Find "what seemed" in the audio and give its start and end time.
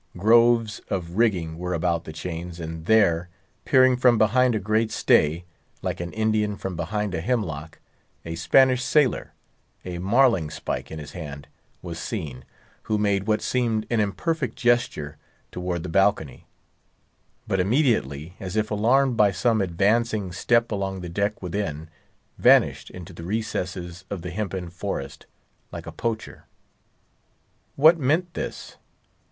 13.27-13.85